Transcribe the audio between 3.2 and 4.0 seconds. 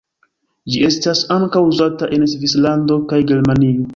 Germanio.